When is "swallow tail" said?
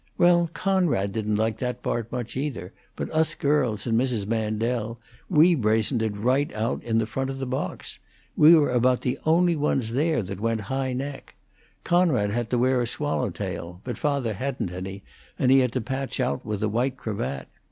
12.87-13.79